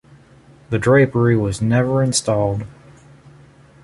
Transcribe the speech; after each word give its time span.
The 0.71 0.79
drapery 0.79 1.37
was 1.37 1.61
never 1.61 2.01
installed. 2.01 2.65